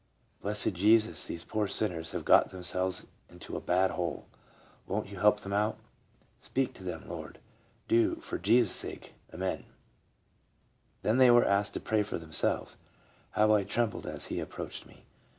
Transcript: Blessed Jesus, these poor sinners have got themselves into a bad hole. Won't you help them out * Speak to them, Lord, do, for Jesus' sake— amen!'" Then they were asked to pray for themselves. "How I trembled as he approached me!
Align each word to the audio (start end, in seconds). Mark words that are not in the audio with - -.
Blessed 0.41 0.73
Jesus, 0.73 1.25
these 1.25 1.43
poor 1.43 1.67
sinners 1.67 2.09
have 2.09 2.25
got 2.25 2.49
themselves 2.49 3.05
into 3.29 3.55
a 3.55 3.61
bad 3.61 3.91
hole. 3.91 4.25
Won't 4.87 5.09
you 5.09 5.19
help 5.19 5.41
them 5.41 5.53
out 5.53 5.77
* 6.11 6.39
Speak 6.47 6.73
to 6.73 6.83
them, 6.83 7.07
Lord, 7.07 7.37
do, 7.87 8.15
for 8.15 8.39
Jesus' 8.39 8.73
sake— 8.75 9.13
amen!'" 9.31 9.65
Then 11.03 11.19
they 11.19 11.29
were 11.29 11.45
asked 11.45 11.75
to 11.75 11.79
pray 11.79 12.01
for 12.01 12.17
themselves. 12.17 12.77
"How 13.33 13.53
I 13.53 13.63
trembled 13.63 14.07
as 14.07 14.25
he 14.25 14.39
approached 14.39 14.87
me! 14.87 15.05